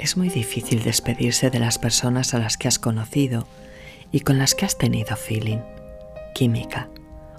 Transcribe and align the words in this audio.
Es 0.00 0.16
muy 0.16 0.30
difícil 0.30 0.82
despedirse 0.82 1.50
de 1.50 1.58
las 1.58 1.78
personas 1.78 2.32
a 2.32 2.38
las 2.38 2.56
que 2.56 2.68
has 2.68 2.78
conocido 2.78 3.46
y 4.10 4.20
con 4.20 4.38
las 4.38 4.54
que 4.54 4.64
has 4.64 4.78
tenido 4.78 5.14
feeling, 5.14 5.58
química, 6.34 6.88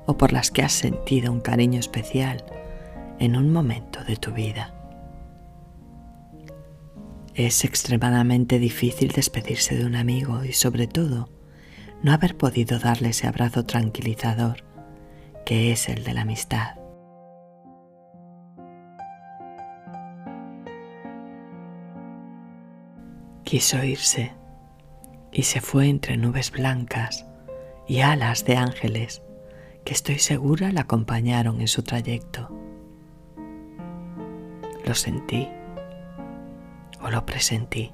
o 0.06 0.16
por 0.16 0.32
las 0.32 0.52
que 0.52 0.62
has 0.62 0.72
sentido 0.72 1.32
un 1.32 1.42
cariño 1.42 1.80
especial 1.80 2.46
en 3.18 3.36
un 3.36 3.52
momento 3.52 4.04
de 4.04 4.16
tu 4.16 4.32
vida. 4.32 4.76
Es 7.34 7.66
extremadamente 7.66 8.60
difícil 8.60 9.10
despedirse 9.10 9.76
de 9.76 9.86
un 9.86 9.96
amigo 9.96 10.46
y 10.46 10.54
sobre 10.54 10.86
todo 10.86 11.30
no 12.04 12.14
haber 12.14 12.38
podido 12.38 12.78
darle 12.78 13.10
ese 13.10 13.26
abrazo 13.26 13.66
tranquilizador 13.66 14.64
que 15.48 15.72
es 15.72 15.90
el 15.90 16.04
de 16.04 16.14
la 16.14 16.22
amistad. 16.22 16.81
Quiso 23.52 23.84
irse 23.84 24.32
y 25.34 25.44
se 25.44 25.60
fue 25.60 25.90
entre 25.90 26.16
nubes 26.16 26.52
blancas 26.52 27.26
y 27.86 28.00
alas 28.00 28.46
de 28.46 28.56
ángeles 28.56 29.24
que 29.84 29.92
estoy 29.92 30.20
segura 30.20 30.72
la 30.72 30.84
acompañaron 30.84 31.60
en 31.60 31.68
su 31.68 31.84
trayecto. 31.84 32.48
Lo 34.86 34.96
sentí 34.96 35.50
o 37.02 37.10
lo 37.10 37.26
presentí, 37.26 37.92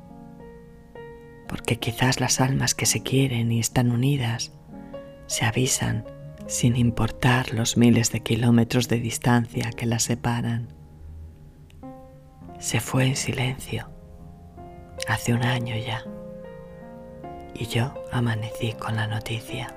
porque 1.47 1.80
quizás 1.80 2.19
las 2.19 2.39
almas 2.39 2.75
que 2.75 2.85
se 2.85 3.02
quieren 3.02 3.52
y 3.52 3.59
están 3.59 3.89
unidas 3.89 4.52
se 5.25 5.44
avisan 5.44 6.05
sin 6.45 6.75
importar 6.75 7.52
los 7.55 7.77
miles 7.77 8.11
de 8.11 8.19
kilómetros 8.19 8.89
de 8.89 8.99
distancia 8.99 9.71
que 9.71 9.88
las 9.88 10.03
separan. 10.03 10.67
Se 12.59 12.80
fue 12.80 13.08
en 13.08 13.16
silencio 13.16 13.97
hace 15.08 15.33
un 15.33 15.44
año 15.44 15.75
ya 15.77 16.03
y 17.53 17.66
yo 17.66 17.94
amanecí 18.11 18.73
con 18.73 18.95
la 18.95 19.08
noticia. 19.08 19.73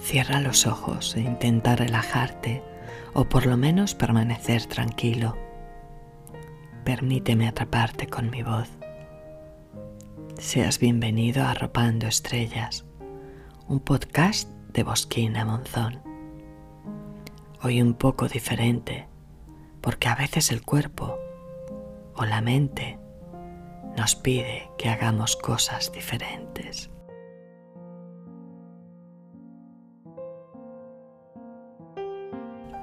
Cierra 0.00 0.40
los 0.40 0.66
ojos 0.66 1.16
e 1.16 1.20
intenta 1.20 1.76
relajarte 1.76 2.62
o 3.12 3.24
por 3.28 3.46
lo 3.46 3.56
menos 3.56 3.94
permanecer 3.94 4.66
tranquilo. 4.66 5.36
Permíteme 6.84 7.48
atraparte 7.48 8.06
con 8.06 8.30
mi 8.30 8.42
voz. 8.42 8.70
Seas 10.38 10.78
bienvenido 10.78 11.42
a 11.42 11.50
Arropando 11.50 12.06
Estrellas, 12.06 12.84
un 13.66 13.80
podcast 13.80 14.48
de 14.72 14.84
Bosquina 14.84 15.44
Monzón. 15.44 16.00
Hoy 17.62 17.82
un 17.82 17.94
poco 17.94 18.28
diferente, 18.28 19.08
porque 19.86 20.08
a 20.08 20.16
veces 20.16 20.50
el 20.50 20.62
cuerpo 20.62 21.16
o 22.16 22.24
la 22.24 22.40
mente 22.40 22.98
nos 23.96 24.16
pide 24.16 24.68
que 24.76 24.88
hagamos 24.88 25.36
cosas 25.36 25.92
diferentes. 25.92 26.90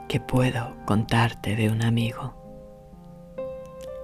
¿Qué 0.07 0.21
puedo 0.21 0.77
contarte 0.85 1.57
de 1.57 1.69
un 1.69 1.83
amigo? 1.83 2.35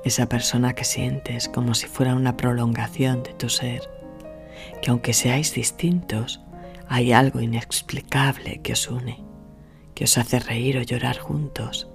Esa 0.04 0.28
persona 0.28 0.74
que 0.74 0.84
sientes 0.84 1.48
como 1.48 1.76
si 1.76 1.88
fuera 1.88 2.16
una 2.16 2.36
prolongación 2.36 3.24
de 3.24 3.34
tu 3.34 3.48
ser, 3.48 3.90
que 4.82 4.92
aunque 4.92 5.14
seáis 5.14 5.54
distintos, 5.54 6.42
hay 6.90 7.14
algo 7.14 7.40
inexplicable 7.40 8.60
que 8.62 8.74
os 8.74 8.90
une, 8.90 9.24
que 9.96 10.04
os 10.04 10.18
hace 10.18 10.42
reír 10.42 10.78
o 10.78 10.82
llorar 10.82 11.18
juntos, 11.18 11.90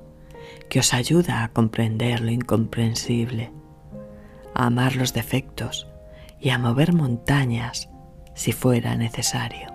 que 0.68 0.80
os 0.80 0.94
ayuda 0.94 1.44
a 1.44 1.48
comprender 1.48 2.20
lo 2.20 2.30
incomprensible, 2.30 3.52
a 4.54 4.66
amar 4.66 4.96
los 4.96 5.12
defectos 5.12 5.88
y 6.40 6.50
a 6.50 6.58
mover 6.58 6.92
montañas 6.92 7.88
si 8.34 8.52
fuera 8.52 8.96
necesario. 8.96 9.68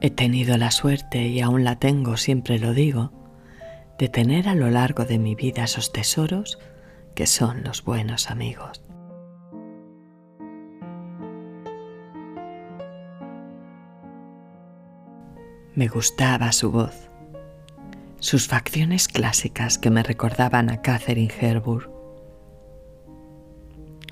He 0.00 0.10
tenido 0.10 0.56
la 0.56 0.70
suerte, 0.70 1.28
y 1.28 1.40
aún 1.40 1.62
la 1.62 1.76
tengo, 1.76 2.16
siempre 2.16 2.58
lo 2.58 2.72
digo, 2.72 3.12
de 3.98 4.08
tener 4.08 4.48
a 4.48 4.54
lo 4.54 4.70
largo 4.70 5.04
de 5.04 5.18
mi 5.18 5.34
vida 5.34 5.64
esos 5.64 5.92
tesoros 5.92 6.58
que 7.14 7.26
son 7.26 7.64
los 7.64 7.84
buenos 7.84 8.30
amigos. 8.30 8.82
Me 15.74 15.88
gustaba 15.88 16.52
su 16.52 16.72
voz, 16.72 17.09
sus 18.20 18.48
facciones 18.48 19.08
clásicas 19.08 19.78
que 19.78 19.88
me 19.88 20.02
recordaban 20.02 20.68
a 20.68 20.82
Catherine 20.82 21.32
Herburg. 21.40 21.90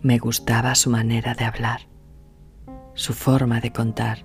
Me 0.01 0.17
gustaba 0.17 0.75
su 0.75 0.89
manera 0.89 1.35
de 1.35 1.45
hablar, 1.45 1.83
su 2.95 3.13
forma 3.13 3.61
de 3.61 3.71
contar, 3.71 4.25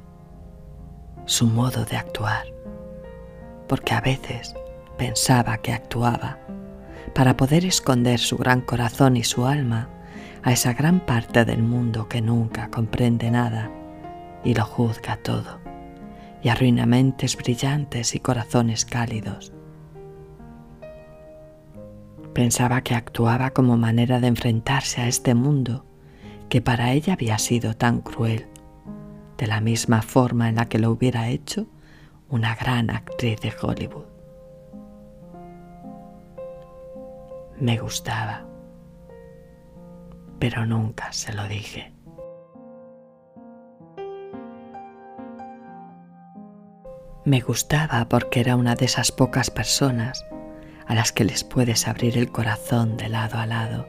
su 1.26 1.48
modo 1.48 1.84
de 1.84 1.98
actuar, 1.98 2.46
porque 3.68 3.94
a 3.94 4.00
veces 4.00 4.56
pensaba 4.98 5.58
que 5.58 5.74
actuaba 5.74 6.40
para 7.14 7.36
poder 7.36 7.66
esconder 7.66 8.20
su 8.20 8.38
gran 8.38 8.62
corazón 8.62 9.18
y 9.18 9.26
su 9.26 9.46
alma 9.46 9.90
a 10.44 10.54
esa 10.54 10.74
gran 10.74 11.02
parte 11.02 11.44
del 11.44 11.62
mundo 11.62 12.08
que 12.08 12.22
nunca 12.22 12.70
comprende 12.70 13.30
nada 13.30 13.70
y 14.46 14.54
lo 14.54 14.64
juzga 14.64 15.18
todo, 15.18 15.60
y 16.42 16.48
arruina 16.48 16.86
mentes 16.86 17.36
brillantes 17.36 18.16
y 18.16 18.22
corazones 18.22 18.86
cálidos. 18.86 19.52
Pensaba 22.34 22.82
que 22.82 22.96
actuaba 22.96 23.52
como 23.52 23.78
manera 23.78 24.20
de 24.20 24.28
enfrentarse 24.28 25.02
a 25.02 25.08
este 25.08 25.36
mundo 25.36 25.86
que 26.50 26.62
para 26.62 26.92
ella 26.92 27.14
había 27.14 27.38
sido 27.38 27.76
tan 27.76 28.02
cruel 28.02 28.48
de 29.38 29.48
la 29.48 29.62
misma 29.62 30.02
forma 30.02 30.50
en 30.50 30.56
la 30.56 30.66
que 30.66 30.80
lo 30.80 30.90
hubiera 30.92 31.30
hecho 31.30 31.68
una 32.30 32.56
gran 32.56 32.90
actriz 32.90 33.40
de 33.42 33.54
Hollywood. 33.62 34.06
Me 37.60 37.78
gustaba, 37.78 38.46
pero 40.40 40.66
nunca 40.66 41.14
se 41.14 41.34
lo 41.34 41.48
dije. 41.48 41.94
Me 47.26 47.42
gustaba 47.42 48.10
porque 48.10 48.40
era 48.40 48.56
una 48.56 48.76
de 48.76 48.86
esas 48.86 49.12
pocas 49.12 49.50
personas 49.50 50.26
a 50.88 50.96
las 50.96 51.12
que 51.12 51.24
les 51.24 51.44
puedes 51.44 51.88
abrir 51.88 52.18
el 52.18 52.32
corazón 52.32 52.98
de 52.98 53.10
lado 53.10 53.38
a 53.38 53.46
lado. 53.46 53.88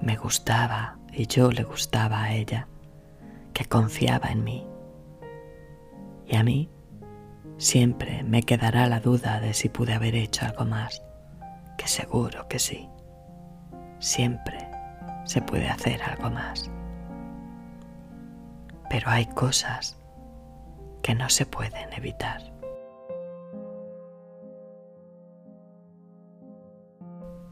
Me 0.00 0.16
gustaba 0.16 0.98
y 1.12 1.26
yo 1.26 1.50
le 1.50 1.64
gustaba 1.64 2.22
a 2.22 2.34
ella 2.34 2.68
que 3.52 3.64
confiaba 3.64 4.28
en 4.30 4.44
mí. 4.44 4.66
Y 6.26 6.36
a 6.36 6.44
mí 6.44 6.70
siempre 7.56 8.22
me 8.22 8.42
quedará 8.42 8.86
la 8.86 9.00
duda 9.00 9.40
de 9.40 9.54
si 9.54 9.68
pude 9.68 9.94
haber 9.94 10.14
hecho 10.14 10.46
algo 10.46 10.64
más, 10.64 11.02
que 11.76 11.88
seguro 11.88 12.46
que 12.48 12.58
sí. 12.58 12.88
Siempre 13.98 14.68
se 15.24 15.42
puede 15.42 15.68
hacer 15.68 16.02
algo 16.02 16.30
más. 16.30 16.70
Pero 18.88 19.10
hay 19.10 19.26
cosas 19.26 19.98
que 21.02 21.14
no 21.14 21.28
se 21.28 21.46
pueden 21.46 21.92
evitar. 21.92 22.57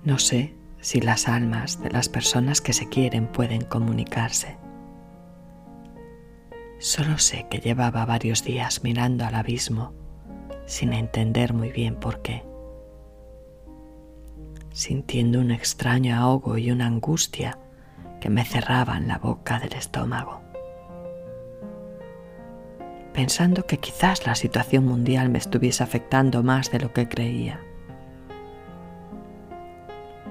No 0.06 0.20
sé 0.20 0.54
si 0.80 1.00
las 1.00 1.26
almas 1.26 1.82
de 1.82 1.90
las 1.90 2.08
personas 2.08 2.60
que 2.60 2.72
se 2.72 2.88
quieren 2.88 3.26
pueden 3.26 3.62
comunicarse. 3.64 4.56
Solo 6.78 7.18
sé 7.18 7.48
que 7.50 7.58
llevaba 7.58 8.06
varios 8.06 8.44
días 8.44 8.84
mirando 8.84 9.24
al 9.24 9.34
abismo 9.34 9.94
sin 10.64 10.92
entender 10.92 11.54
muy 11.54 11.70
bien 11.70 11.96
por 11.96 12.22
qué, 12.22 12.44
sintiendo 14.72 15.40
un 15.40 15.50
extraño 15.50 16.14
ahogo 16.14 16.56
y 16.56 16.70
una 16.70 16.86
angustia 16.86 17.58
que 18.20 18.30
me 18.30 18.44
cerraban 18.44 19.08
la 19.08 19.18
boca 19.18 19.58
del 19.58 19.72
estómago, 19.72 20.40
pensando 23.12 23.66
que 23.66 23.78
quizás 23.78 24.24
la 24.24 24.36
situación 24.36 24.86
mundial 24.86 25.30
me 25.30 25.38
estuviese 25.38 25.82
afectando 25.82 26.44
más 26.44 26.70
de 26.70 26.78
lo 26.78 26.92
que 26.92 27.08
creía. 27.08 27.60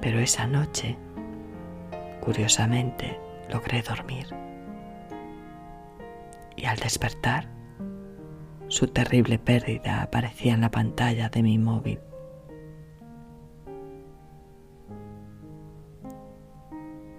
Pero 0.06 0.20
esa 0.20 0.46
noche, 0.46 1.00
curiosamente, 2.22 3.20
logré 3.52 3.82
dormir 3.82 4.28
y 6.56 6.66
al 6.66 6.78
despertar, 6.78 7.50
su 8.68 8.86
terrible 8.86 9.40
pérdida 9.40 10.04
aparecía 10.04 10.54
en 10.54 10.62
la 10.62 10.70
pantalla 10.70 11.30
de 11.30 11.42
mi 11.42 11.58
móvil. 11.58 12.00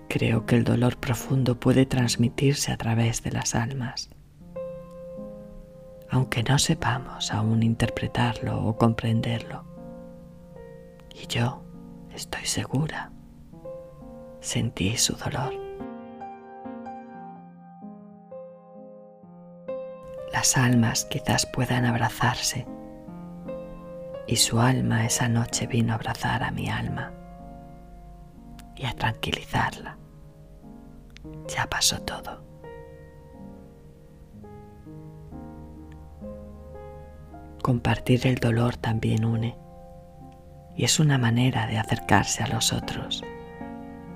Creo 0.08 0.46
que 0.46 0.54
el 0.54 0.62
dolor 0.62 0.96
profundo 0.98 1.58
puede 1.58 1.86
transmitirse 1.86 2.70
a 2.70 2.76
través 2.76 3.20
de 3.24 3.32
las 3.32 3.56
almas. 3.56 4.10
aunque 6.08 6.44
no 6.44 6.60
sepamos 6.60 7.32
aún 7.32 7.64
interpretarlo 7.64 8.64
o 8.64 8.76
comprenderlo. 8.76 9.64
Y 11.12 11.26
yo 11.26 11.65
estoy 12.16 12.46
segura, 12.46 13.10
sentí 14.40 14.96
su 14.96 15.14
dolor. 15.16 15.54
Las 20.32 20.56
almas 20.56 21.04
quizás 21.04 21.46
puedan 21.46 21.84
abrazarse 21.84 22.66
y 24.26 24.36
su 24.36 24.58
alma 24.58 25.06
esa 25.06 25.28
noche 25.28 25.66
vino 25.66 25.92
a 25.92 25.96
abrazar 25.96 26.42
a 26.42 26.50
mi 26.50 26.68
alma 26.68 27.12
y 28.74 28.86
a 28.86 28.92
tranquilizarla. 28.94 29.96
Ya 31.48 31.66
pasó 31.66 32.00
todo. 32.00 32.44
Compartir 37.62 38.26
el 38.26 38.36
dolor 38.36 38.76
también 38.76 39.24
une 39.24 39.65
y 40.76 40.84
es 40.84 41.00
una 41.00 41.18
manera 41.18 41.66
de 41.66 41.78
acercarse 41.78 42.42
a 42.42 42.48
los 42.48 42.72
otros 42.72 43.24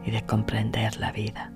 y 0.05 0.11
de 0.11 0.23
comprender 0.23 0.99
la 0.99 1.11
vida. 1.13 1.53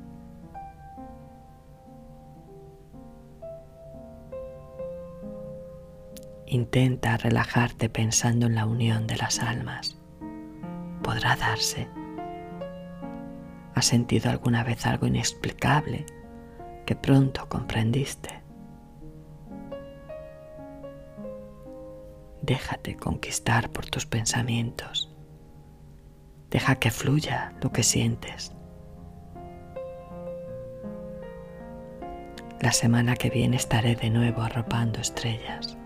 Intenta 6.47 7.17
relajarte 7.17 7.89
pensando 7.89 8.47
en 8.47 8.55
la 8.55 8.67
unión 8.67 9.06
de 9.06 9.17
las 9.17 9.41
almas. 9.41 9.99
Podrá 11.03 11.37
darse. 11.37 11.89
¿Has 13.75 13.87
sentido 13.87 14.31
alguna 14.31 14.62
vez 14.62 14.87
algo 14.87 15.07
inexplicable 15.07 16.07
que 16.87 16.95
pronto 16.95 17.49
comprendiste? 17.49 18.34
Déjate 22.46 22.94
conquistar 22.94 23.70
por 23.70 23.87
tus 23.87 24.05
pensamientos. 24.05 25.11
Deja 26.50 26.75
que 26.75 26.91
fluya 26.91 27.55
lo 27.62 27.73
que 27.73 27.82
sientes. 27.82 28.55
La 32.61 32.73
semana 32.73 33.17
que 33.17 33.31
viene 33.31 33.56
estaré 33.56 33.96
de 33.96 34.11
nuevo 34.11 34.43
arropando 34.43 35.00
estrellas. 35.00 35.79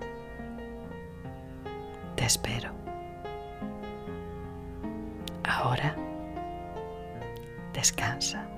Te 2.17 2.25
espero. 2.25 2.73
Ahora 5.45 5.95
descansa. 7.73 8.49